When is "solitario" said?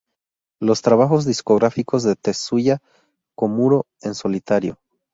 4.15-4.79